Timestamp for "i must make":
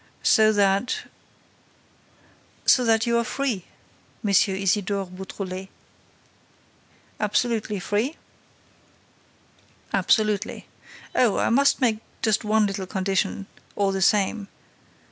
11.37-11.99